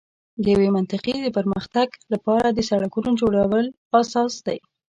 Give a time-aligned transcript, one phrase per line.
[0.43, 3.65] د یوې منطقې د پر مختګ لپاره د سړکونو جوړول
[4.01, 4.57] اساس دی.